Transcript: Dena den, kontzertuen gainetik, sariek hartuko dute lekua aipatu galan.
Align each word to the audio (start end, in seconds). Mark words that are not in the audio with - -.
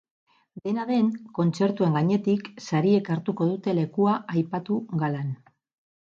Dena 0.61 0.85
den, 0.91 1.11
kontzertuen 1.39 1.93
gainetik, 1.97 2.49
sariek 2.69 3.13
hartuko 3.17 3.49
dute 3.53 3.77
lekua 3.83 4.17
aipatu 4.39 4.81
galan. 5.05 5.31